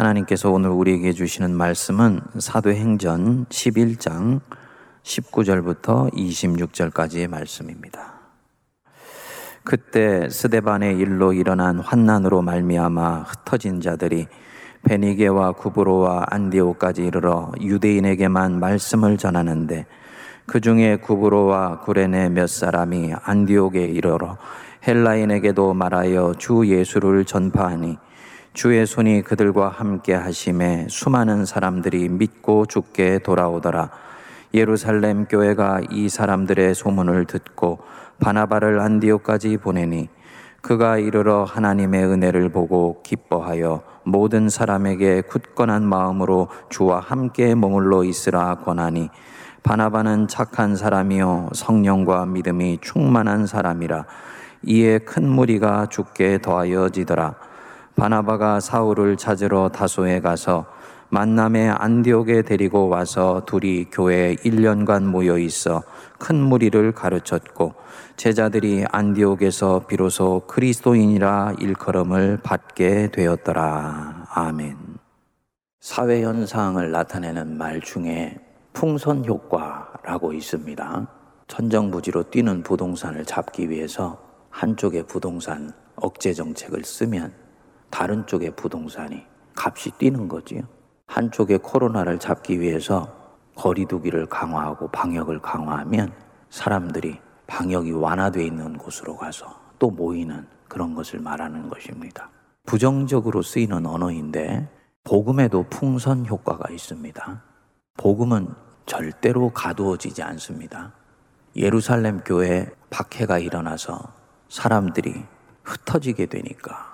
[0.00, 4.40] 하나님께서 오늘 우리에게 주시는 말씀은 사도행전 11장
[5.02, 8.14] 19절부터 26절까지의 말씀입니다.
[9.62, 14.26] 그때 스데반의 일로 일어난 환난으로 말미암아 흩어진 자들이
[14.84, 19.84] 베니게와 구브로와 안디오까지 이르러 유대인에게만 말씀을 전하는데
[20.46, 24.38] 그 중에 구브로와 구레네 몇 사람이 안디옥에 이르러
[24.86, 27.98] 헬라인에게도 말하여 주 예수를 전파하니
[28.52, 33.90] 주의 손이 그들과 함께 하심에 수많은 사람들이 믿고 죽게 돌아오더라.
[34.52, 37.78] 예루살렘 교회가 이 사람들의 소문을 듣고
[38.18, 40.08] 바나바를 안디옥까지 보내니
[40.62, 49.10] 그가 이르러 하나님의 은혜를 보고 기뻐하여 모든 사람에게 굳건한 마음으로 주와 함께 머물러 있으라 권하니
[49.62, 54.06] 바나바는 착한 사람이요 성령과 믿음이 충만한 사람이라
[54.64, 57.49] 이에 큰 무리가 죽게 더하여지더라
[58.00, 60.64] 바나바가 사울을 찾으러 다소에 가서
[61.10, 65.82] 만남의 안디옥에 데리고 와서 둘이 교회에 1년간 모여 있어
[66.18, 67.74] 큰 무리를 가르쳤고
[68.16, 74.28] 제자들이 안디옥에서 비로소 그리스도인이라 일컬음을 받게 되었더라.
[74.30, 74.78] 아멘.
[75.80, 78.38] 사회 현상을 나타내는 말 중에
[78.72, 81.06] 풍선 효과라고 있습니다.
[81.48, 87.49] 천정부지로 뛰는 부동산을 잡기 위해서 한쪽의 부동산 억제 정책을 쓰면
[87.90, 89.24] 다른 쪽의 부동산이
[89.56, 90.62] 값이 뛰는 거지요.
[91.06, 93.12] 한쪽의 코로나를 잡기 위해서
[93.56, 96.12] 거리두기를 강화하고 방역을 강화하면
[96.50, 102.30] 사람들이 방역이 완화되어 있는 곳으로 가서 또 모이는 그런 것을 말하는 것입니다.
[102.64, 104.68] 부정적으로 쓰이는 언어인데
[105.02, 107.42] 복음에도 풍선 효과가 있습니다.
[107.96, 108.48] 복음은
[108.86, 110.92] 절대로 가두어지지 않습니다.
[111.56, 114.00] 예루살렘 교회 박해가 일어나서
[114.48, 115.24] 사람들이
[115.64, 116.89] 흩어지게 되니까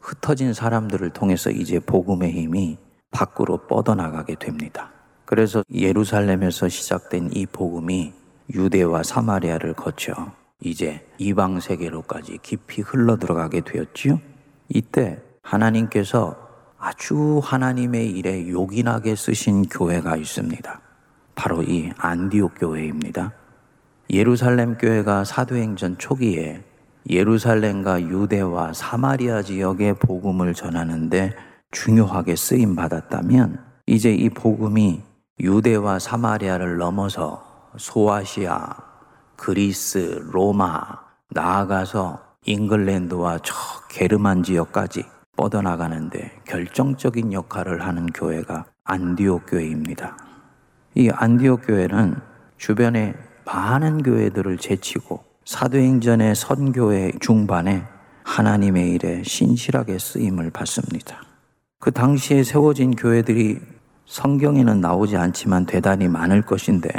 [0.00, 2.78] 흩어진 사람들을 통해서 이제 복음의 힘이
[3.10, 4.92] 밖으로 뻗어나가게 됩니다.
[5.24, 8.12] 그래서 예루살렘에서 시작된 이 복음이
[8.54, 14.20] 유대와 사마리아를 거쳐 이제 이방 세계로까지 깊이 흘러 들어가게 되었지요.
[14.68, 16.36] 이때 하나님께서
[16.78, 20.80] 아주 하나님의 일에 요긴하게 쓰신 교회가 있습니다.
[21.34, 23.32] 바로 이 안디옥 교회입니다.
[24.10, 26.64] 예루살렘 교회가 사도행전 초기에
[27.08, 31.34] 예루살렘과 유대와 사마리아 지역의 복음을 전하는데
[31.70, 35.02] 중요하게 쓰임 받았다면 이제 이 복음이
[35.40, 38.76] 유대와 사마리아를 넘어서 소아시아,
[39.36, 40.82] 그리스, 로마,
[41.30, 43.54] 나아가서 잉글랜드와 저
[43.88, 45.04] 게르만 지역까지
[45.36, 50.16] 뻗어나가는데 결정적인 역할을 하는 교회가 안디옥 교회입니다.
[50.94, 52.16] 이 안디옥 교회는
[52.56, 53.14] 주변에
[53.44, 57.82] 많은 교회들을 제치고 사도행전의 선교의 중반에
[58.22, 61.22] 하나님의 일에 신실하게 쓰임을 받습니다.
[61.80, 63.58] 그 당시에 세워진 교회들이
[64.04, 66.90] 성경에는 나오지 않지만 대단히 많을 것인데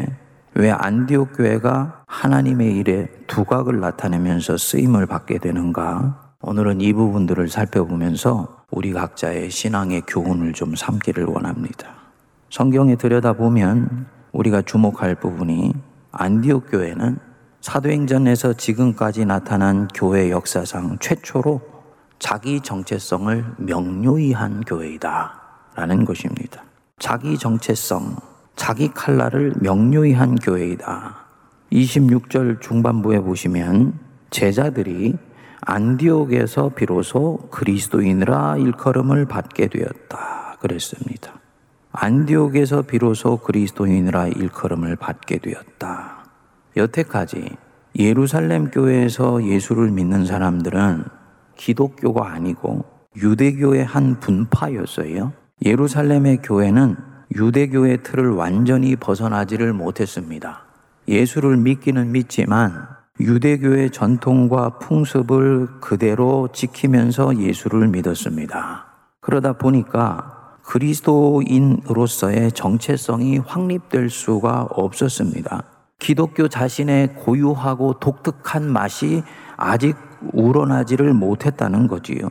[0.55, 6.33] 왜 안디옥 교회가 하나님의 일에 두각을 나타내면서 쓰임을 받게 되는가?
[6.41, 11.97] 오늘은 이 부분들을 살펴보면서 우리 각자의 신앙의 교훈을 좀 삼기를 원합니다.
[12.49, 15.75] 성경에 들여다보면 우리가 주목할 부분이
[16.11, 17.28] 안디옥 교회는
[17.61, 21.61] 사도행전에서 지금까지 나타난 교회 역사상 최초로
[22.17, 25.39] 자기 정체성을 명료히 한 교회이다.
[25.75, 26.63] 라는 것입니다.
[26.99, 28.15] 자기 정체성,
[28.55, 31.17] 자기 칼날을 명료히 한 교회이다.
[31.71, 33.93] 26절 중반부에 보시면
[34.29, 35.15] 제자들이
[35.61, 40.57] 안디옥에서 비로소 그리스도인이라 일컬음을 받게 되었다.
[40.59, 41.33] 그랬습니다.
[41.91, 46.18] 안디옥에서 비로소 그리스도인이라 일컬음을 받게 되었다.
[46.75, 47.49] 여태까지
[47.97, 51.03] 예루살렘 교회에서 예수를 믿는 사람들은
[51.57, 52.85] 기독교가 아니고
[53.17, 55.33] 유대교의 한 분파였어요.
[55.65, 56.95] 예루살렘의 교회는
[57.35, 60.63] 유대교의 틀을 완전히 벗어나지를 못했습니다.
[61.07, 62.87] 예수를 믿기는 믿지만
[63.19, 68.85] 유대교의 전통과 풍습을 그대로 지키면서 예수를 믿었습니다.
[69.19, 75.63] 그러다 보니까 그리스도인으로서의 정체성이 확립될 수가 없었습니다.
[75.99, 79.23] 기독교 자신의 고유하고 독특한 맛이
[79.57, 79.95] 아직
[80.33, 82.29] 우러나지를 못했다는 거지요.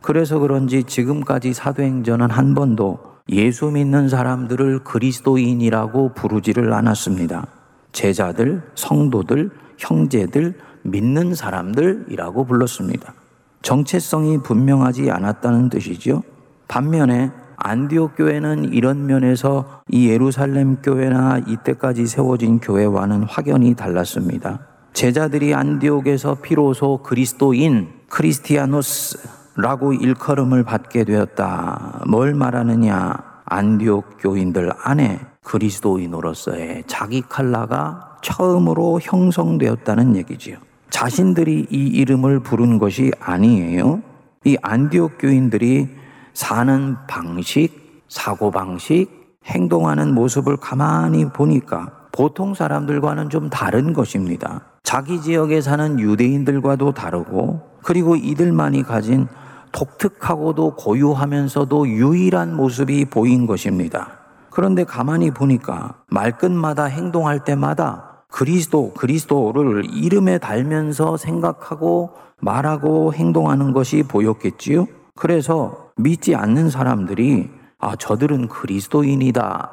[0.00, 2.98] 그래서 그런지 지금까지 사도행전은 한 번도
[3.28, 7.46] 예수 믿는 사람들을 그리스도인이라고 부르지를 않았습니다.
[7.92, 13.14] 제자들, 성도들, 형제들, 믿는 사람들이라고 불렀습니다.
[13.60, 16.22] 정체성이 분명하지 않았다는 뜻이죠.
[16.66, 17.30] 반면에
[17.64, 24.66] 안디옥 교회는 이런 면에서 이 예루살렘 교회나 이때까지 세워진 교회와는 확연히 달랐습니다.
[24.92, 29.18] 제자들이 안디옥에서 비로소 그리스도인, 크리스티아노스,
[29.56, 32.02] 라고 일컬음을 받게 되었다.
[32.08, 33.14] 뭘 말하느냐?
[33.44, 40.56] 안디옥 교인들 안에 그리스도인으로서의 자기 칼라가 처음으로 형성되었다는 얘기지요.
[40.90, 44.02] 자신들이 이 이름을 부른 것이 아니에요.
[44.44, 46.01] 이 안디옥 교인들이
[46.34, 49.08] 사는 방식, 사고 방식,
[49.44, 54.62] 행동하는 모습을 가만히 보니까 보통 사람들과는 좀 다른 것입니다.
[54.82, 59.26] 자기 지역에 사는 유대인들과도 다르고 그리고 이들만이 가진
[59.72, 64.18] 독특하고도 고유하면서도 유일한 모습이 보인 것입니다.
[64.50, 74.86] 그런데 가만히 보니까 말끝마다 행동할 때마다 그리스도, 그리스도를 이름에 달면서 생각하고 말하고 행동하는 것이 보였겠지요?
[75.14, 79.70] 그래서 믿지 않는 사람들이 아, 저들은 그리스도인이다.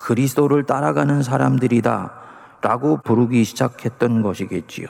[0.00, 2.12] 그리스도를 따라가는 사람들이다.
[2.60, 4.86] 라고 부르기 시작했던 것이겠지요.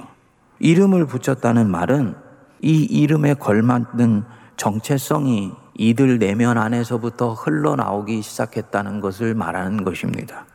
[0.58, 2.14] 이름을 붙였다는 말은
[2.60, 4.24] 이 이름에 걸맞는
[4.56, 10.46] 정체성이 이들 내면 안에서부터 흘러나오기 시작했다는 것을 말하는 것입니다.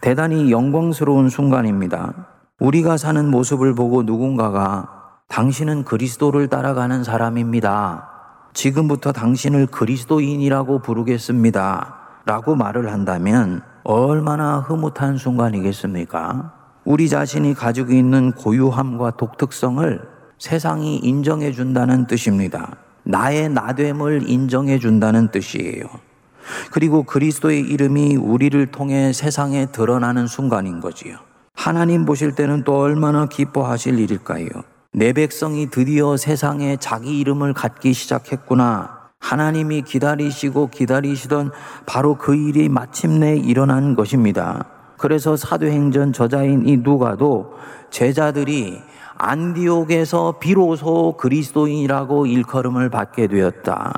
[0.00, 2.26] 대단히 영광스러운 순간입니다.
[2.58, 8.11] 우리가 사는 모습을 보고 누군가가 당신은 그리스도를 따라가는 사람입니다.
[8.54, 11.98] 지금부터 당신을 그리스도인이라고 부르겠습니다.
[12.24, 16.52] 라고 말을 한다면 얼마나 흐뭇한 순간이겠습니까?
[16.84, 20.00] 우리 자신이 가지고 있는 고유함과 독특성을
[20.38, 22.76] 세상이 인정해 준다는 뜻입니다.
[23.04, 25.84] 나의 나됨을 인정해 준다는 뜻이에요.
[26.72, 31.16] 그리고 그리스도의 이름이 우리를 통해 세상에 드러나는 순간인 거지요.
[31.54, 34.48] 하나님 보실 때는 또 얼마나 기뻐하실 일일까요?
[34.94, 39.08] 내 백성이 드디어 세상에 자기 이름을 갖기 시작했구나.
[39.20, 41.50] 하나님이 기다리시고 기다리시던
[41.86, 44.66] 바로 그 일이 마침내 일어난 것입니다.
[44.98, 47.54] 그래서 사도행전 저자인 이 누가도
[47.88, 48.80] 제자들이
[49.16, 53.92] 안디옥에서 비로소 그리스도인이라고 일컬음을 받게 되었다.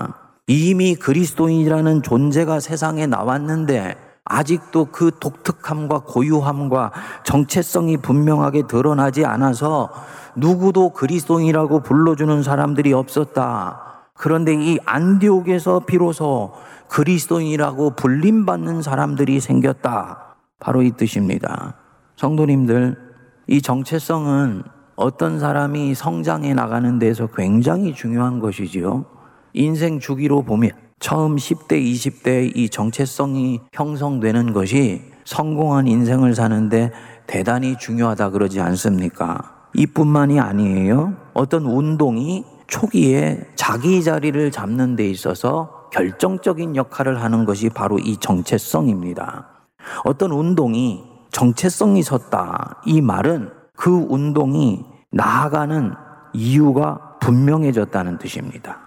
[0.47, 6.93] 이미 그리스도인이라는 존재가 세상에 나왔는데 아직도 그 독특함과 고유함과
[7.25, 9.91] 정체성이 분명하게 드러나지 않아서
[10.35, 14.09] 누구도 그리스도인이라고 불러주는 사람들이 없었다.
[14.15, 16.53] 그런데 이 안디옥에서 비로소
[16.89, 20.37] 그리스도인이라고 불림받는 사람들이 생겼다.
[20.59, 21.75] 바로 이 뜻입니다.
[22.17, 22.97] 성도님들,
[23.49, 24.63] 이 정체성은
[24.97, 29.05] 어떤 사람이 성장해 나가는 데서 굉장히 중요한 것이지요.
[29.53, 36.93] 인생 주기로 보면 처음 10대, 20대 이 정체성이 형성되는 것이 성공한 인생을 사는데
[37.27, 39.69] 대단히 중요하다 그러지 않습니까?
[39.75, 41.13] 이뿐만이 아니에요.
[41.35, 49.47] 어떤 운동이 초기에 자기 자리를 잡는 데 있어서 결정적인 역할을 하는 것이 바로 이 정체성입니다.
[50.07, 52.81] 어떤 운동이 정체성이 섰다.
[52.87, 55.93] 이 말은 그 운동이 나아가는
[56.33, 58.84] 이유가 분명해졌다는 뜻입니다.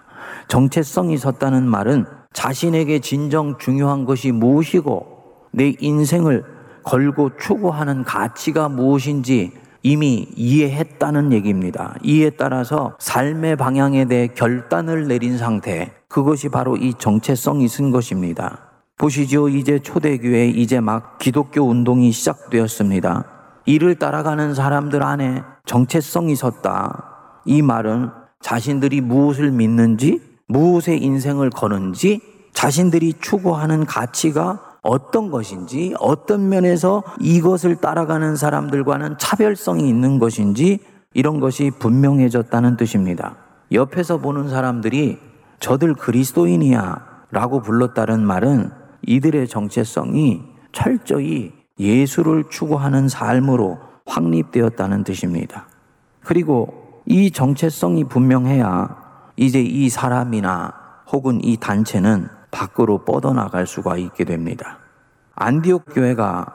[0.48, 5.06] 정체성이 섰다는 말은 자신에게 진정 중요한 것이 무엇이고
[5.52, 6.44] 내 인생을
[6.84, 9.52] 걸고 추구하는 가치가 무엇인지
[9.82, 11.94] 이미 이해했다는 얘기입니다.
[12.02, 18.60] 이에 따라서 삶의 방향에 대해 결단을 내린 상태, 그것이 바로 이 정체성이 쓴 것입니다.
[18.96, 19.48] 보시죠.
[19.48, 23.24] 이제 초대교회 이제 막 기독교 운동이 시작되었습니다.
[23.66, 27.42] 이를 따라가는 사람들 안에 정체성이 섰다.
[27.44, 28.10] 이 말은
[28.40, 32.20] 자신들이 무엇을 믿는지, 무엇의 인생을 거는지,
[32.52, 40.80] 자신들이 추구하는 가치가 어떤 것인지, 어떤 면에서 이것을 따라가는 사람들과는 차별성이 있는 것인지,
[41.14, 43.36] 이런 것이 분명해졌다는 뜻입니다.
[43.72, 45.18] 옆에서 보는 사람들이
[45.60, 48.70] 저들 그리스도인이야 라고 불렀다는 말은
[49.06, 55.66] 이들의 정체성이 철저히 예수를 추구하는 삶으로 확립되었다는 뜻입니다.
[56.22, 59.07] 그리고 이 정체성이 분명해야
[59.38, 60.74] 이제 이 사람이나
[61.12, 64.78] 혹은 이 단체는 밖으로 뻗어나갈 수가 있게 됩니다.
[65.36, 66.54] 안디옥 교회가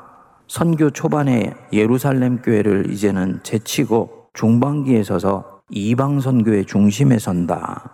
[0.50, 7.90] 선교 초반에 예루살렘 교회를 이제는 제치고 중반기에 서서 이방 선교의 중심에 선다.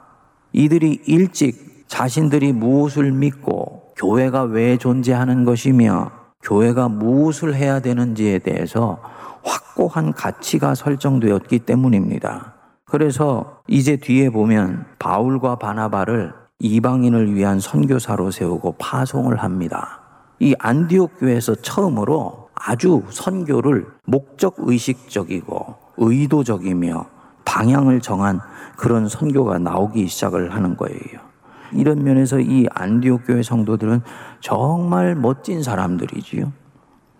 [0.53, 6.09] 이들이 일찍 자신들이 무엇을 믿고 교회가 왜 존재하는 것이며
[6.41, 8.99] 교회가 무엇을 해야 되는지에 대해서
[9.43, 12.58] 확고한 가치가 설정되었기 때문입니다.
[12.89, 20.01] 그래서 이제 뒤에 보면 바울과 바나바를 이방인을 위한 선교사로 세우고 파송을 합니다.
[20.39, 27.05] 이 안디옥 교회에서 처음으로 아주 선교를 목적 의식적이고 의도적이며
[27.45, 28.39] 방향을 정한
[28.75, 31.29] 그런 선교가 나오기 시작을 하는 거예요.
[31.73, 34.01] 이런 면에서 이 안디옥 교회 성도들은
[34.39, 36.51] 정말 멋진 사람들이지요.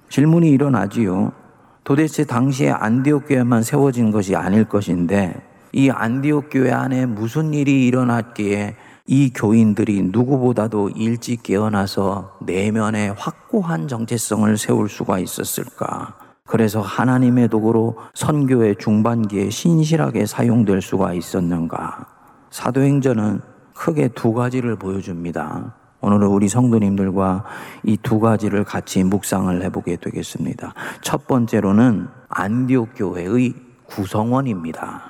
[0.10, 1.32] 질문이 일어나지요.
[1.84, 8.76] 도대체 당시에 안디옥 교회만 세워진 것이 아닐 것인데 이 안디옥 교회 안에 무슨 일이 일어났기에
[9.08, 16.16] 이 교인들이 누구보다도 일찍 깨어나서 내면에 확고한 정체성을 세울 수가 있었을까?
[16.46, 22.08] 그래서 하나님의 도구로 선교의 중반기에 신실하게 사용될 수가 있었는가?
[22.50, 23.42] 사도행전은
[23.76, 25.76] 크게 두 가지를 보여줍니다.
[26.02, 27.44] 오늘은 우리 성도님들과
[27.84, 30.74] 이 두 가지를 같이 묵상을 해보게 되겠습니다.
[31.02, 33.54] 첫 번째로는 안디옥 교회의
[33.86, 35.09] 구성원입니다.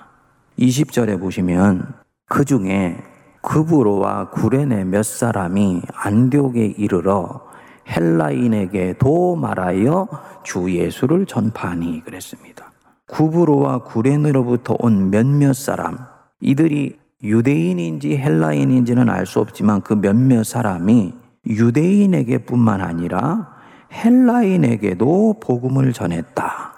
[0.59, 1.93] 20절에 보시면
[2.27, 2.97] 그 중에
[3.41, 7.47] 그브로와 구레네 몇 사람이 안디옥에 이르러
[7.89, 10.07] 헬라인에게도 말하여
[10.43, 12.71] 주 예수를 전파하니 그랬습니다.
[13.07, 15.97] 구브로와 구레네로부터 온 몇몇 사람
[16.41, 21.13] 이들이 유대인인지 헬라인인지는 알 수 없지만 그 몇몇 사람이
[21.47, 23.55] 유대인에게뿐만 아니라
[23.91, 26.68] 헬라인에게도 복음을 전했다.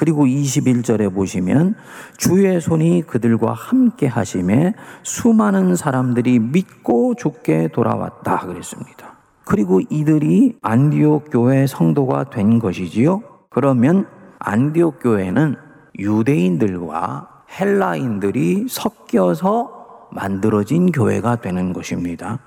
[0.00, 1.74] 그리고 21절에 보시면
[2.16, 9.18] 주의 손이 그들과 함께 하심에 수많은 사람들이 믿고 죽게 돌아왔다 그랬습니다.
[9.44, 13.22] 그리고 이들이 안디옥 교회 성도가 된 것이지요.
[13.50, 14.06] 그러면
[14.38, 15.56] 안디옥 교회는
[15.98, 22.38] 유대인들과 헬라인들이 섞여서 만들어진 교회가 되는 것입니다.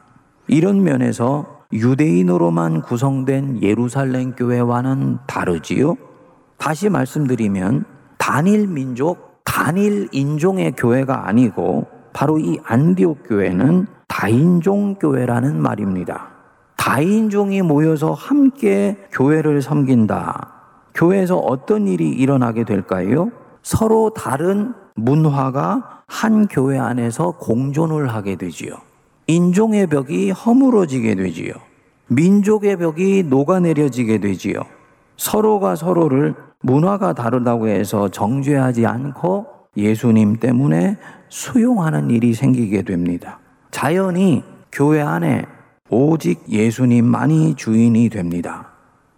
[0.47, 6.12] 이런 면에서 유대인으로만 구성된 예루살렘 교회와는 다르지요.
[6.57, 7.85] 다시 말씀드리면
[8.17, 16.29] 단일 민족, 단일 인종의 교회가 아니고 바로 이 안디옥 교회는 다인종 교회라는 말입니다.
[16.77, 20.51] 다인종이 모여서 함께 교회를 섬긴다.
[20.93, 23.31] 교회에서 어떤 일이 일어나게 될까요?
[23.63, 28.75] 서로 다른 문화가 한 교회 안에서 공존을 하게 되지요.
[29.27, 31.53] 인종의 벽이 허물어지게 되지요.
[32.07, 34.61] 민족의 벽이 녹아내려지게 되지요.
[35.17, 40.97] 서로가 서로를 문화가 다르다고 해서 정죄하지 않고 예수님 때문에
[41.29, 43.39] 수용하는 일이 생기게 됩니다.
[43.71, 45.45] 자연히 교회 안에
[45.89, 48.69] 오직 예수님만이 주인이 됩니다.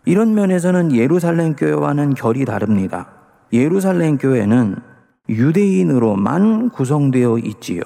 [0.06, 3.10] 이런 면에서는 예루살렘 교회와는 결이 다릅니다.
[3.54, 4.75] 예루살렘 교회는
[5.30, 7.82] 유대인으로만 구성되어 있지요.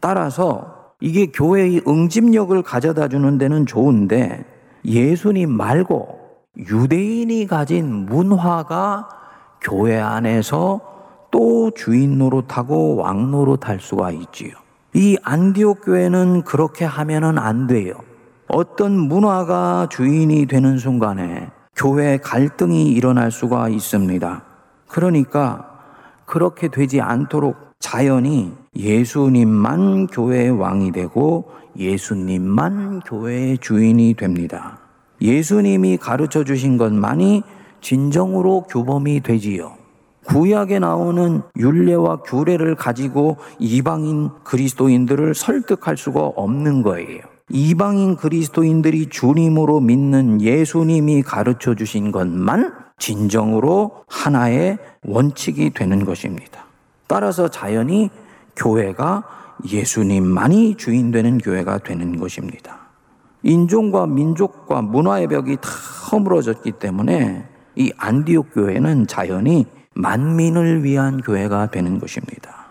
[0.00, 4.44] 따라서 이게 교회의 응집력을 가져다 주는 데는 좋은데
[4.84, 6.13] 예수님 말고
[6.56, 9.08] 유대인이 가진 문화가
[9.60, 10.80] 교회 안에서
[11.30, 14.52] 또 주인 노릇하고 왕 노릇할 수가 있지요.
[14.94, 17.94] 이 안디옥 교회는 그렇게 하면은 안 돼요.
[18.46, 24.42] 어떤 문화가 주인이 되는 순간에 교회 갈등이 일어날 수가 있습니다.
[24.86, 25.70] 그러니까
[26.24, 34.83] 그렇게 되지 않도록 자연히 예수님만 교회의 왕이 되고 예수님만 교회의 주인이 됩니다.
[35.20, 37.42] 예수님이 가르쳐 주신 것만이
[37.80, 39.76] 진정으로 규범이 되지요.
[40.24, 47.20] 구약에 나오는 율례와 규례를 가지고 이방인 그리스도인들을 설득할 수가 없는 거예요.
[47.50, 56.64] 이방인 그리스도인들이 주님으로 믿는 예수님이 가르쳐 주신 것만 진정으로 하나의 원칙이 되는 것입니다.
[57.06, 58.08] 따라서 자연히
[58.56, 59.24] 교회가
[59.70, 62.83] 예수님만이 주인 되는 교회가 되는 것입니다.
[63.44, 65.68] 인종과 민족과 문화의 벽이 다
[66.10, 67.44] 허물어졌기 때문에
[67.76, 72.64] 이 안디옥 교회는 자연히 만민을 위한 교회가 되는 것입니다.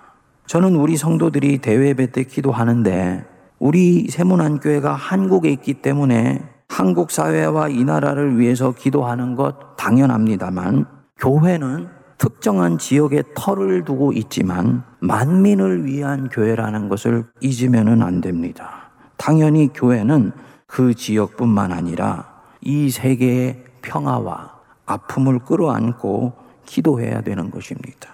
[0.48, 3.24] 저는 우리 성도들이 대회 예배 때 기도하는데
[3.60, 10.86] 우리 세문안 교회가 한국에 있기 때문에 한국 사회와 이 나라를 위해서 기도하는 것 당연합니다만
[11.18, 11.88] 교회는
[12.18, 18.90] 특정한 지역에 털을 두고 있지만 만민을 위한 교회라는 것을 잊으면 안 됩니다.
[19.18, 20.32] 당연히 교회는
[20.74, 22.26] 그 지역뿐만 아니라
[22.60, 24.56] 이 세계의 평화와
[24.88, 26.34] 아픔을 끌어안고
[26.66, 28.10] 기도해야 되는 것입니다.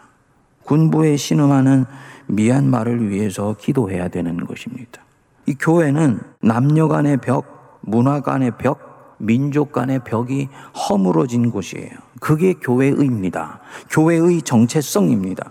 [0.65, 1.85] 군부에 신음하는
[2.27, 5.01] 미얀마를 위해서 기도해야 되는 것입니다.
[5.45, 11.91] 이 교회는 남녀 간의 벽, 문화 간의 벽, 민족 간의 벽이 허물어진 곳이에요.
[12.19, 13.61] 그게 교회의입니다.
[13.89, 15.49] 교회의 정체성입니다.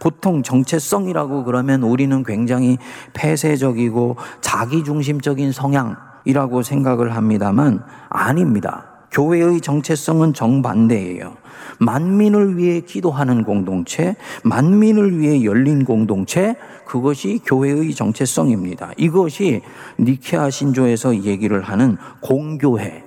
[0.00, 2.78] 보통 정체성이라고 그러면 우리는 굉장히
[3.12, 5.96] 폐쇄적이고 자기중심적인 성향,
[6.26, 8.88] 이라고 생각을 합니다만 아닙니다.
[9.10, 11.36] 교회의 정체성은 정반대예요.
[11.78, 16.56] 만민을 위해 기도하는 공동체, 만민을 위해 열린 공동체,
[16.86, 18.92] 그것이 교회의 정체성입니다.
[18.98, 19.62] 이것이
[19.98, 23.04] 니케아 신조에서 얘기를 하는 공교회,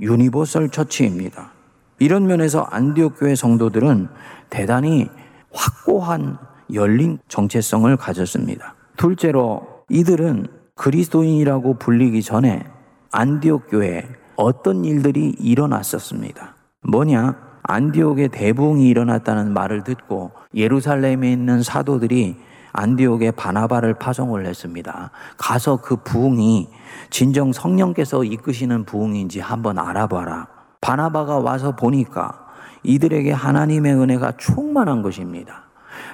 [0.00, 1.52] universal church입니다.
[1.98, 4.08] 이런 면에서 안디옥 교회 성도들은
[4.50, 5.08] 대단히
[5.52, 6.38] 확고한
[6.72, 8.74] 열린 정체성을 가졌습니다.
[8.96, 12.64] 둘째로 이들은 그리스도인이라고 불리기 전에
[13.10, 16.54] 안디옥 교회에 어떤 일들이 일어났었습니다.
[16.82, 17.36] 뭐냐?
[17.64, 22.36] 안디옥에 대붕이 일어났다는 말을 듣고 예루살렘에 있는 사도들이
[22.72, 25.10] 안디옥에 바나바를 파송을 했습니다.
[25.36, 26.68] 가서 그 부흥이
[27.10, 30.48] 진정 성령께서 이끄시는 부흥인지 한번 알아봐라.
[30.80, 32.46] 바나바가 와서 보니까
[32.82, 35.64] 이들에게 하나님의 은혜가 충만한 것입니다.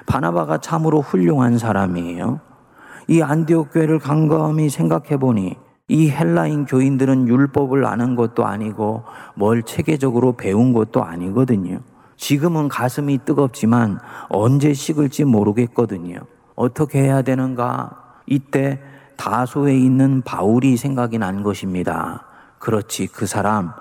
[0.05, 2.41] 바나바가 참으로 훌륭한 사람이에요.
[3.09, 10.33] 이 안디옥 교회를 곰곰이 생각해 보니 이 헬라인 교인들은 율법을 아는 것도 아니고 뭘 체계적으로
[10.33, 11.79] 배운 것도 아니거든요.
[12.17, 13.97] 지금은 가슴이 뜨겁지만
[14.29, 16.19] 언제 식을지 모르겠거든요.
[16.53, 17.97] 어떻게 해야 되는가?
[18.27, 18.79] 이때
[19.17, 22.27] 다소에 있는 바울이 생각이 난 것입니다.
[22.59, 23.71] 그렇지, 그 사람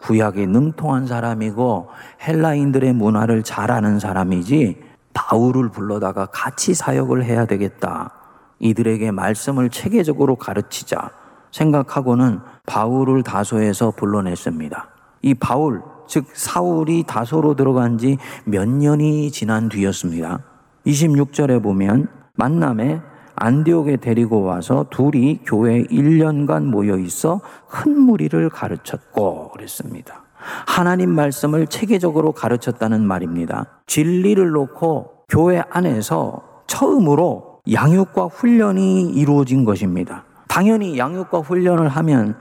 [0.00, 1.88] 구약에 능통한 사람이고
[2.26, 4.82] 헬라인들의 문화를 잘 아는 사람이지
[5.14, 8.21] 바울을 불러다가 같이 사역을 해야 되겠다.
[8.62, 11.10] 이들에게 말씀을 체계적으로 가르치자
[11.50, 14.88] 생각하고는 바울을 다소에서 불러냈습니다.
[15.22, 20.40] 이 바울, 즉 사울이 다소로 들어간 지 몇 년이 지난 뒤였습니다.
[20.86, 23.00] 26절에 보면 만남에
[23.36, 30.22] 안디옥에 데리고 와서 둘이 교회 1년간 모여 있어 큰 무리를 가르쳤고 그랬습니다.
[30.66, 33.66] 하나님 말씀을 체계적으로 가르쳤다는 말입니다.
[33.86, 40.24] 진리를 놓고 교회 안에서 처음으로 양육과 훈련이 이루어진 것입니다.
[40.48, 42.34] 당연히 양육과 훈련을 하면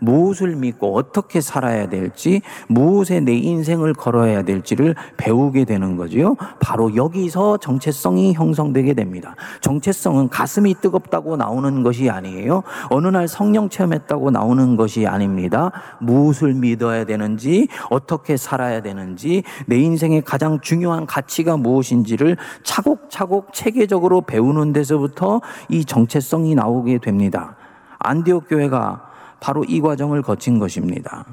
[0.00, 6.36] 무엇을 믿고 어떻게 살아야 될지, 무엇에 내 인생을 걸어야 될지를 배우게 되는 거지요.
[6.60, 9.34] 바로 여기서 정체성이 형성되게 됩니다.
[9.60, 12.62] 정체성은 가슴이 뜨겁다고 나오는 것이 아니에요.
[12.90, 15.72] 어느 날 성령 체험했다고 나오는 것이 아닙니다.
[16.00, 24.72] 무엇을 믿어야 되는지, 어떻게 살아야 되는지, 내 인생의 가장 중요한 가치가 무엇인지를 차곡차곡 체계적으로 배우는
[24.72, 27.56] 데서부터 이 정체성이 나오게 됩니다.
[27.98, 29.05] 안디옥 교회가
[29.40, 31.24] 바로 이 과정을 거친 것입니다.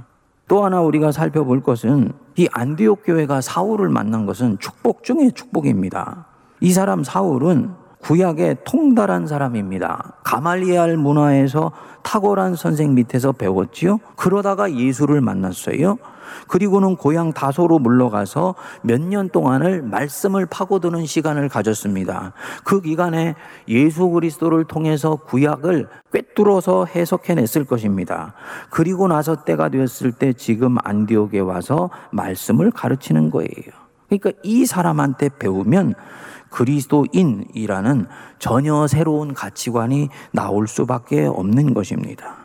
[0.47, 6.25] 또 하나 우리가 살펴볼 것은 이 안디옥 교회가 사울을 만난 것은 축복 중의 축복입니다.
[6.59, 7.71] 이 사람 사울은
[8.03, 10.15] 구약의 통달한 사람입니다.
[10.23, 11.71] 가말리알 문화에서
[12.03, 13.99] 탁월한 선생 밑에서 배웠지요.
[14.17, 15.97] 그러다가 예수를 만났어요.
[16.47, 22.33] 그리고는 고향 다소로 물러가서 몇 년 동안을 말씀을 파고드는 시간을 가졌습니다.
[22.65, 23.35] 그 기간에
[23.69, 28.33] 예수 그리스도를 통해서 구약을 꿰뚫어서 해석해냈을 것입니다.
[28.69, 33.83] 그리고 나서 때가 되었을 때 지금 안디옥에 와서 말씀을 가르치는 거예요.
[34.09, 35.95] 그러니까 이 사람한테 배우면
[36.53, 38.05] 그리스도인이라는
[38.37, 42.35] 전혀 새로운 가치관이 나올 수밖에 없는 것입니다.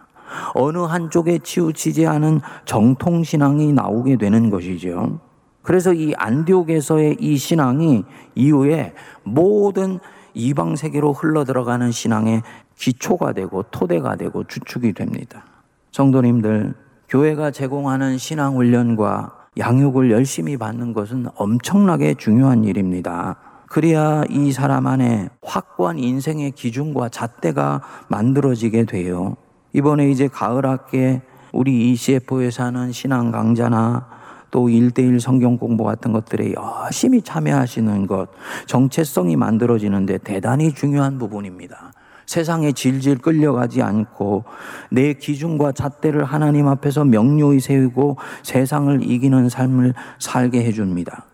[0.55, 5.21] 어느 한쪽에 치우치지 않은 정통신앙이 나오게 되는 것이죠.
[5.63, 9.99] 그래서 이 안디옥에서의 이 신앙이 이후에 모든
[10.33, 12.43] 이방 세계로 흘러 들어가는 신앙의
[12.77, 15.45] 기초가 되고 토대가 되고 주축이 됩니다.
[15.93, 16.75] 성도님들,
[17.09, 23.37] 교회가 제공하는 신앙 훈련과 양육을 열심히 받는 것은 엄청나게 중요한 일입니다.
[23.69, 29.37] 그래야 이 사람 안에 확고한 인생의 기준과 잣대가 만들어지게 돼요.
[29.73, 34.07] 이번에 이제 가을 학기에 우리 ECF에서 하는 신앙 강좌나
[34.51, 38.29] 또 일대일 성경 공부 같은 것들에 열심히 참여하시는 것,
[38.67, 41.93] 정체성이 만들어지는데 대단히 중요한 부분입니다.
[42.25, 44.45] 세상에 질질 끌려가지 않고
[44.91, 51.25] 내 기준과 잣대를 하나님 앞에서 명료히 세우고 세상을 이기는 삶을 살게 해줍니다.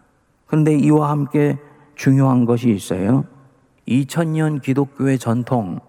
[0.46, 1.58] 그런데 이와 함께
[1.94, 3.24] 중요한 것이 있어요.
[3.88, 5.80] 2000년 기독교의 전통,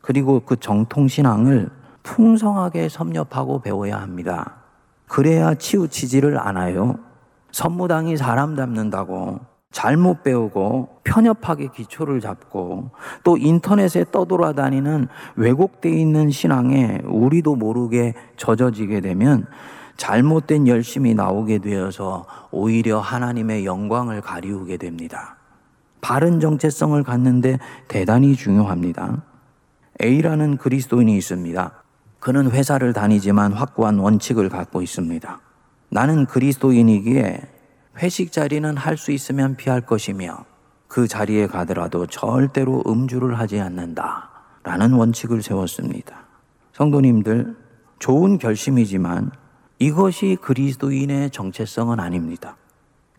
[0.00, 1.70] 그리고 그 정통 신앙을
[2.02, 4.56] 풍성하게 섭렵하고 배워야 합니다.
[5.06, 6.98] 그래야 치우치지를 않아요.
[7.50, 12.90] 선무당이 사람 잡는다고 잘못 배우고 편협하게 기초를 잡고
[13.24, 19.46] 또 인터넷에 떠돌아다니는 왜곡되어 있는 신앙에 우리도 모르게 젖어지게 되면
[19.96, 25.31] 잘못된 열심이 나오게 되어서 오히려 하나님의 영광을 가리우게 됩니다.
[26.02, 29.22] 바른 정체성을 갖는데 대단히 중요합니다.
[30.02, 31.72] A라는 그리스도인이 있습니다.
[32.18, 35.40] 그는 회사를 다니지만 확고한 원칙을 갖고 있습니다.
[35.88, 37.40] 나는 그리스도인이기에
[38.02, 40.44] 회식 자리는 할 수 있으면 피할 것이며
[40.88, 44.30] 그 자리에 가더라도 절대로 음주를 하지 않는다.
[44.64, 46.26] 라는 원칙을 세웠습니다.
[46.72, 47.56] 성도님들,
[47.98, 49.30] 좋은 결심이지만
[49.78, 52.56] 이것이 그리스도인의 정체성은 아닙니다.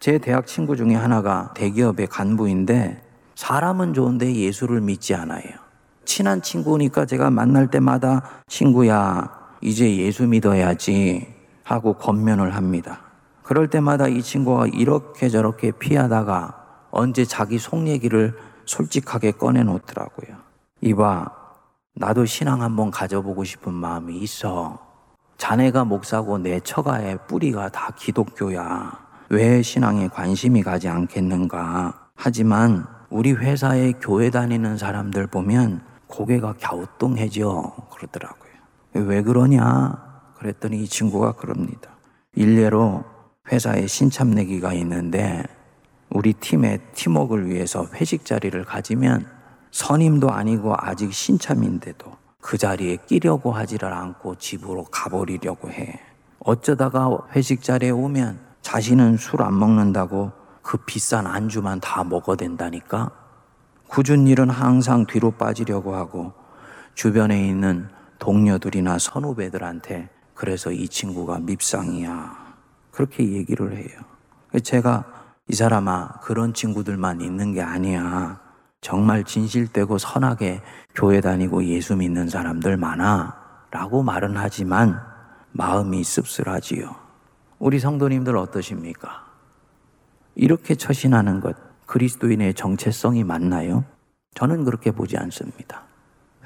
[0.04, 3.02] 제 대학 친구 중에 하나가 대기업의 간부인데
[3.36, 5.46] 사람은 좋은데 예수를 믿지 않아요.
[6.04, 13.00] 친한 친구니까 제가 만날 때마다 친구야, 이제 예수 믿어야지 하고 권면을 합니다.
[13.44, 20.36] 그럴 때마다 이 친구가 이렇게 저렇게 피하다가 언제 자기 속 얘기를 솔직하게 꺼내놓더라고요.
[20.82, 21.32] 이봐,
[21.96, 24.80] 나도 신앙 한번 가져보고 싶은 마음이 있어.
[25.38, 29.03] 자네가 목사고 내 처가의 뿌리가 다 기독교야.
[29.30, 32.10] 왜 신앙에 관심이 가지 않겠는가?
[32.16, 38.52] 하지만 우리 회사에 교회 다니는 사람들 보면 고개가 갸우뚱해져 그러더라고요.
[38.94, 40.14] 왜 그러냐?
[40.38, 41.90] 그랬더니 이 친구가 그럽니다.
[42.36, 43.04] 일례로
[43.52, 45.44] 회사에 신참내기가 있는데
[46.10, 49.26] 우리 팀의 팀웍을 위해서 회식 자리를 가지면
[49.72, 56.00] 선임도 아니고 아직 신참인데도 그 자리에 끼려고 하지를 않고 집으로 가버리려고 해.
[56.40, 60.32] 어쩌다가 회식 자리에 오면 자신은 술 안 먹는다고
[60.64, 63.12] 그 비싼 안주만 다 먹어댄다니까?
[63.88, 66.34] 굳은 일은 항상 뒤로 빠지려고 하고
[66.96, 72.44] 주변에 있는 동료들이나 선후배들한테 그래서 이 친구가 밉상이야.
[72.92, 74.00] 그렇게 얘기를 해요.
[74.64, 75.04] 제가
[75.50, 78.40] 이 사람아, 그런 친구들만 있는 게 아니야.
[78.80, 80.62] 정말 진실되고 선하게
[80.96, 83.36] 교회 다니고 예수 믿는 사람들 많아.
[83.72, 85.02] 라고 말은 하지만
[85.52, 87.03] 마음이 씁쓸하지요.
[87.60, 89.26] 우리 성도님들 어떠십니까?
[90.36, 93.84] 이렇게 처신하는 것, 그리스도인의 정체성이 맞나요?
[94.36, 95.84] 저는 그렇게 보지 않습니다.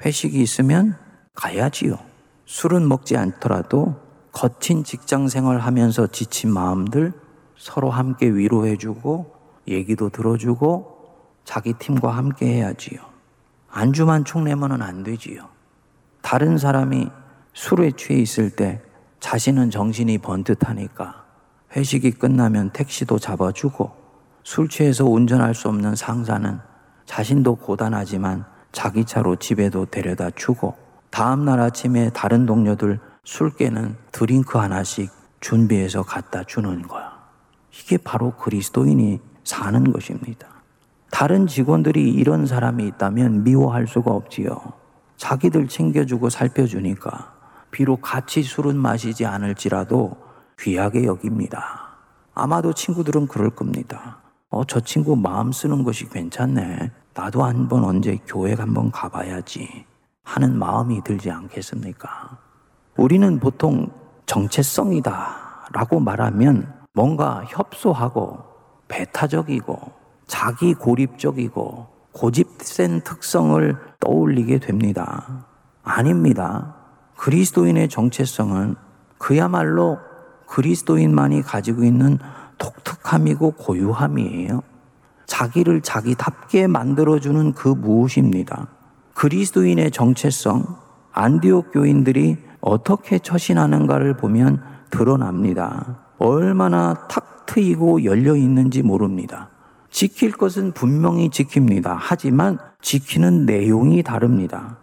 [0.04, 0.96] 회식이 있으면
[1.34, 1.98] 가야지요.
[2.44, 3.96] 술은 먹지 않더라도
[4.32, 7.12] 거친 직장 생활 하면서 지친 마음들
[7.56, 9.34] 서로 함께 위로해주고
[9.68, 10.98] 얘기도 들어주고
[11.44, 13.00] 자기 팀과 함께 해야지요.
[13.70, 15.48] 안주만 축내면은 안 되지요.
[16.20, 17.10] 다른 사람이
[17.52, 18.82] 술에 취해 있을 때
[19.20, 21.24] 자신은 정신이 번듯하니까
[21.76, 23.92] 회식이 끝나면 택시도 잡아주고
[24.44, 26.58] 술 취해서 운전할 수 없는 상사는
[27.04, 30.76] 자신도 고단하지만 자기 차로 집에도 데려다 주고
[31.10, 37.18] 다음날 아침에 다른 동료들 술 깨는 드링크 하나씩 준비해서 갖다 주는 거야.
[37.72, 40.48] 이게 바로 그리스도인이 사는 것입니다.
[41.10, 44.60] 다른 직원들이 이런 사람이 있다면 미워할 수가 없지요.
[45.16, 47.37] 자기들 챙겨주고 살펴주니까
[47.78, 50.16] 비록 같이 술은 마시지 않을지라도
[50.58, 51.96] 귀하게 여깁니다.
[52.34, 54.18] 아마도 친구들은 그럴 겁니다.
[54.50, 56.90] 어, 저 친구 마음 쓰는 것이 괜찮네.
[57.14, 59.84] 나도 한번 언제 교회 한번 가봐야지.
[60.24, 62.36] 하는 마음이 들지 않겠습니까?
[62.96, 63.92] 우리는 보통
[64.26, 68.42] 정체성이다 라고 말하면 뭔가 협소하고
[68.88, 69.78] 배타적이고
[70.26, 75.46] 자기 고립적이고 고집센 특성을 떠올리게 됩니다.
[75.84, 76.77] 아닙니다.
[77.18, 78.76] 그리스도인의 정체성은
[79.18, 79.98] 그야말로
[80.46, 82.18] 그리스도인만이 가지고 있는
[82.58, 84.62] 독특함이고 고유함이에요.
[85.26, 88.68] 자기를 자기답게 만들어주는 그 무엇입니다.
[89.14, 90.64] 그리스도인의 정체성,
[91.12, 95.98] 안디옥 교인들이 어떻게 처신하는가를 보면 드러납니다.
[96.18, 99.50] 얼마나 탁 트이고 열려 있는지 모릅니다.
[99.90, 101.96] 지킬 것은 분명히 지킵니다.
[101.98, 104.78] 하지만 지키는 내용이 다릅니다.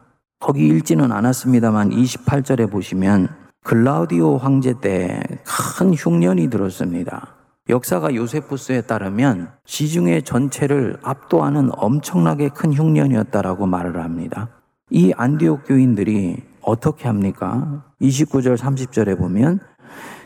[0.46, 3.30] 거기 읽지는 않았습니다만 28절에 보시면
[3.64, 7.34] 글라우디오 황제 때 큰 흉년이 들었습니다.
[7.68, 14.50] 역사가 요세푸스에 따르면 시중의 전체를 압도하는 엄청나게 큰 흉년이었다라고 말을 합니다.
[14.92, 17.84] 이 안디옥 교인들이 어떻게 합니까?
[18.00, 19.60] 29절 30절에 보면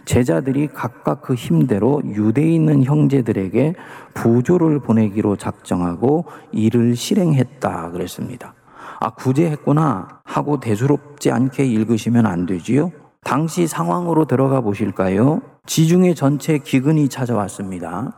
[0.03, 3.75] 제자들이 각각 그 힘대로 유대에 있는 형제들에게
[4.15, 8.53] 부조를 보내기로 작정하고 이를 실행했다 그랬습니다.
[9.00, 12.92] 아, 구제했구나 하고 대수롭지 않게 읽으시면 안 되지요?
[13.24, 15.42] 당시 상황으로 들어가 보실까요?
[15.66, 18.14] 지중해 전체 기근이 찾아왔습니다.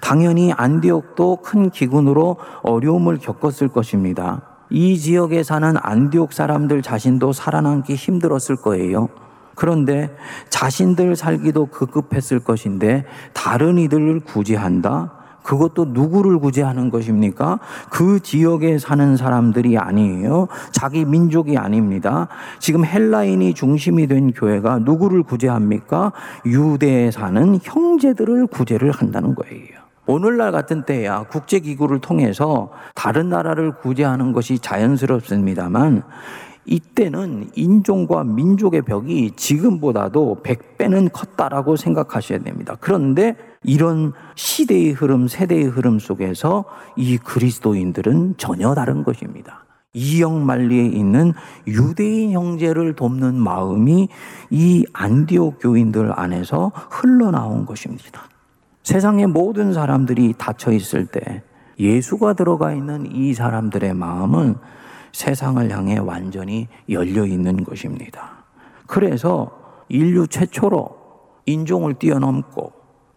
[0.00, 4.42] 당연히 안디옥도 큰 기근으로 어려움을 겪었을 것입니다.
[4.68, 9.08] 이 지역에 사는 안디옥 사람들 자신도 살아남기 힘들었을 거예요.
[9.54, 10.14] 그런데
[10.50, 15.12] 자신들 살기도 급급했을 것인데 다른 이들을 구제한다?
[15.46, 17.60] 그것도 누구를 구제하는 것입니까?
[17.88, 20.48] 그 지역에 사는 사람들이 아니에요.
[20.72, 22.26] 자기 민족이 아닙니다.
[22.58, 26.12] 지금 헬라인이 중심이 된 교회가 누구를 구제합니까?
[26.44, 29.86] 유대에 사는 형제들을 구제를 한다는 거예요.
[30.08, 36.02] 오늘날 같은 때야 국제기구를 통해서 다른 나라를 구제하는 것이 자연스럽습니다만
[36.66, 42.76] 이때는 인종과 민족의 벽이 지금보다도 100배는 컸다라고 생각하셔야 됩니다.
[42.80, 46.64] 그런데 이런 시대의 흐름, 세대의 흐름 속에서
[46.96, 49.64] 이 그리스도인들은 전혀 다른 것입니다.
[49.92, 51.32] 이영만리에 있는
[51.66, 54.08] 유대인 형제를 돕는 마음이
[54.50, 58.28] 이 안디옥 교인들 안에서 흘러나온 것입니다.
[58.82, 61.42] 세상의 모든 사람들이 닫혀 있을 때
[61.78, 64.56] 예수가 들어가 있는 이 사람들의 마음은
[65.16, 68.44] 세상을 향해 완전히 열려 있는 것입니다.
[68.86, 69.50] 그래서
[69.88, 70.90] 인류 최초로
[71.46, 72.70] 인종을 뛰어넘고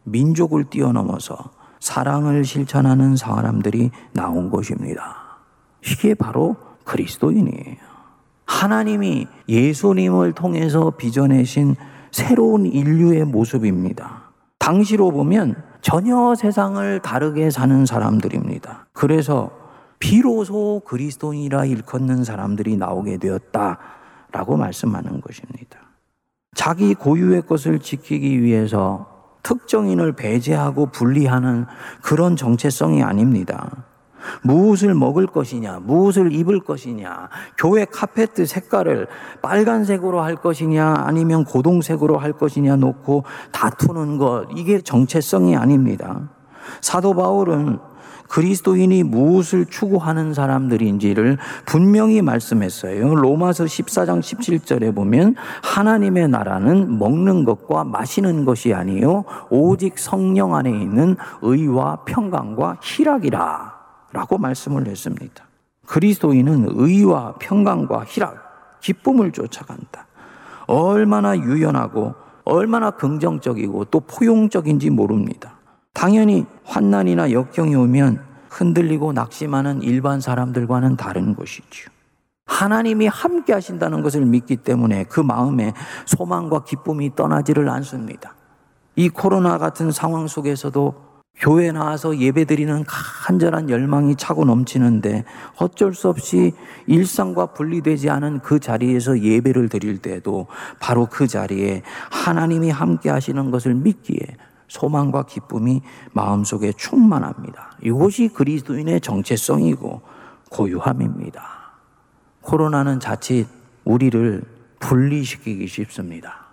[0.04, 1.36] 민족을 뛰어넘어서
[1.82, 5.40] 사랑을 실천하는 사람들이 나온 것입니다.
[5.86, 7.76] 이게 바로 그리스도인이에요.
[8.46, 11.76] 하나님이 예수님을 통해서 빚어내신
[12.12, 14.32] 새로운 인류의 모습입니다.
[14.58, 18.88] 당시로 보면 전혀 세상을 다르게 사는 사람들입니다.
[18.94, 19.59] 그래서
[20.00, 25.80] 비로소 그리스도인이라 일컫는 사람들이 나오게 되었다라고 말씀하는 것입니다.
[26.56, 29.08] 자기 고유의 것을 지키기 위해서
[29.44, 31.66] 특정인을 배제하고 분리하는
[32.02, 33.86] 그런 정체성이 아닙니다.
[34.44, 39.08] 무엇을 먹을 것이냐, 무엇을 입을 것이냐, 교회 카페트 색깔을
[39.42, 46.30] 빨간색으로 할 것이냐, 아니면 고동색으로 할 것이냐 놓고 다투는 것, 이게 정체성이 아닙니다.
[46.82, 47.80] 사도 바울은
[48.30, 53.16] 그리스도인이 무엇을 추구하는 사람들인지를 분명히 말씀했어요.
[53.16, 61.18] 로마서 14장 17절에 보면 하나님의 나라는 먹는 것과 마시는 것이 아니요 오직 성령 안에 있는
[61.42, 63.80] 의와 평강과 희락이라
[64.12, 65.44] 라고 말씀을 했습니다.
[65.86, 70.06] 그리스도인은 의와 평강과 희락, 기쁨을 쫓아간다.
[70.68, 72.14] 얼마나 유연하고
[72.44, 75.59] 얼마나 긍정적이고 또 포용적인지 모릅니다.
[75.94, 81.92] 당연히 환난이나 역경이 오면 흔들리고 낙심하는 일반 사람들과는 다른 것이죠.
[82.46, 85.74] 하나님이 함께 하신다는 것을 믿기 때문에 그 마음에
[86.06, 88.36] 소망과 기쁨이 떠나지를 않습니다.
[88.96, 95.24] 이 코로나 같은 상황 속에서도 교회 나와서 예배 드리는 간절한 열망이 차고 넘치는데
[95.58, 96.52] 어쩔 수 없이
[96.86, 100.48] 일상과 분리되지 않은 그 자리에서 예배를 드릴 때도
[100.82, 104.20] 바로 그 자리에 하나님이 함께 하시는 것을 믿기에
[104.70, 105.82] 소망과 기쁨이
[106.14, 107.72] 마음속에 충만합니다.
[107.84, 110.02] 이것이 그리스도인의 정체성이고
[110.50, 111.44] 고유함입니다.
[112.42, 113.48] 코로나는 자칫
[113.84, 114.44] 우리를
[114.80, 116.48] 분리시키기 쉽습니다.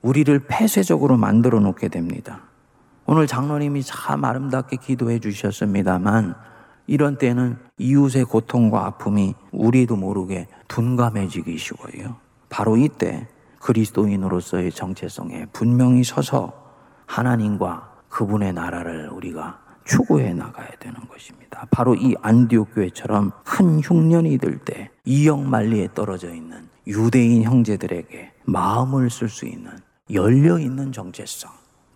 [0.00, 2.42] 우리를 폐쇄적으로 만들어 놓게 됩니다.
[3.04, 6.34] 오늘 장로님이 참 아름답게 기도해 주셨습니다만
[6.86, 12.16] 이런 때는 이웃의 고통과 아픔이 우리도 모르게 둔감해지기 쉬워요.
[12.48, 13.28] 바로 이때
[13.60, 16.65] 그리스도인으로서의 정체성에 분명히 서서
[17.06, 21.66] 하나님과 그분의 나라를 우리가 추구해 나가야 되는 것입니다.
[21.70, 29.28] 바로 이 안디옥 교회처럼 큰 흉년이 들 때 이역만리에 떨어져 있는 유대인 형제들에게 마음을 쓸
[29.28, 29.70] 수 있는
[30.12, 31.50] 열려 있는 정체성.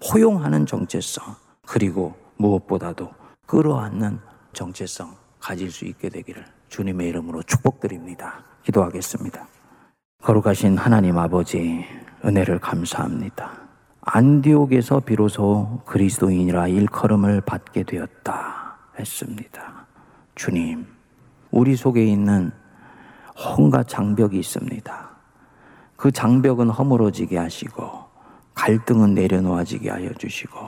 [0.08, 1.34] 포용하는 정체성,
[1.66, 3.10] 그리고 무엇보다도
[3.46, 4.18] 끌어안는
[4.52, 8.44] 정체성 가질 수 있게 되기를 주님의 이름으로 축복드립니다.
[8.64, 9.46] 기도하겠습니다.
[10.22, 11.84] 거룩하신 하나님 아버지,
[12.24, 13.69] 은혜를 감사합니다.
[14.02, 19.86] 안디옥에서 비로소 그리스도인이라 일컬음을 받게 되었다 했습니다.
[20.34, 20.86] 주님,
[21.50, 22.50] 우리 속에 있는
[23.58, 25.10] 온갖 장벽이 있습니다.
[25.96, 28.04] 그 장벽은 허물어지게 하시고
[28.54, 30.58] 갈등은 내려놓아지게 하여 주시고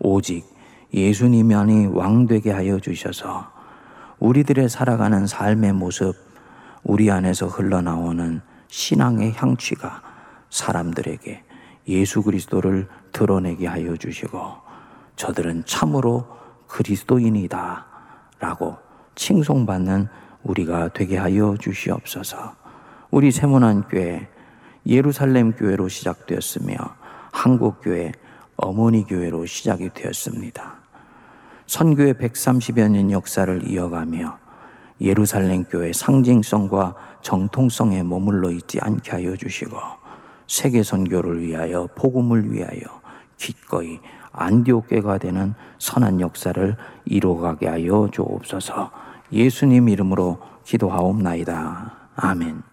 [0.00, 0.44] 오직
[0.92, 3.50] 예수님만이 왕되게 하여 주셔서
[4.18, 6.14] 우리들의 살아가는 삶의 모습,
[6.82, 10.02] 우리 안에서 흘러나오는 신앙의 향취가
[10.50, 11.44] 사람들에게
[11.88, 14.40] 예수 그리스도를 드러내게 하여 주시고
[15.16, 16.26] 저들은 참으로
[16.66, 17.86] 그리스도인이다
[18.38, 18.76] 라고
[19.14, 20.08] 칭송받는
[20.42, 22.54] 우리가 되게 하여 주시옵소서.
[23.10, 24.28] 우리 세문안 교회
[24.86, 26.76] 예루살렘 교회로 시작되었으며
[27.30, 28.12] 한국 교회
[28.56, 30.74] 어머니 교회로 시작이 되었습니다.
[31.66, 34.38] 선교의 130여 년 역사를 이어가며
[35.00, 39.76] 예루살렘 교회 상징성과 정통성에 머물러 있지 않게 하여 주시고
[40.46, 42.80] 세계 선교를 위하여 복음을 위하여
[43.36, 44.00] 기꺼이
[44.32, 48.90] 안디옥교가 되는 선한 역사를 이루어가게 하여 주옵소서.
[49.32, 51.92] 예수님 이름으로 기도하옵나이다.
[52.16, 52.71] 아멘.